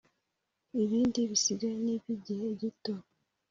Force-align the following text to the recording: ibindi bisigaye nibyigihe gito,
ibindi 0.83 1.19
bisigaye 1.29 1.77
nibyigihe 1.85 2.47
gito, 2.61 2.93